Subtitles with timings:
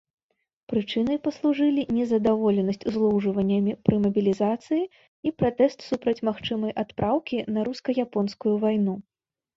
[0.71, 4.83] Прычынай паслужылі незадаволенасць злоўжываннямі пры мабілізацыі
[5.29, 8.95] і пратэст супраць магчымай адпраўкі на руска-японскую вайну.